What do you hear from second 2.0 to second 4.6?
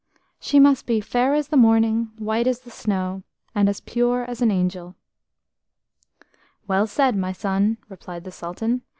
white as the snow, and as pure as an